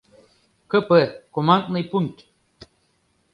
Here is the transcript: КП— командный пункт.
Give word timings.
КП— 0.67 0.89
командный 1.35 1.83
пункт. 1.83 2.25